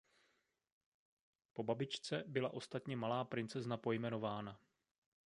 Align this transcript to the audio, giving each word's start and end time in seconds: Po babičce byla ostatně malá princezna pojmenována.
Po 1.53 1.63
babičce 1.63 2.23
byla 2.27 2.49
ostatně 2.53 2.95
malá 2.97 3.23
princezna 3.25 3.77
pojmenována. 3.77 4.59